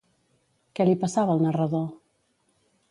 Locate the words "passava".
1.03-1.37